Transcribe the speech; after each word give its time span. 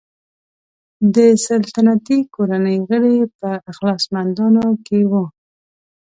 د 1.15 1.17
سلطنتي 1.45 2.19
کورنۍ 2.35 2.77
غړي 2.89 3.17
په 3.39 3.49
اخلاصمندانو 3.71 4.65
کې 4.85 4.99
وو. 5.11 5.23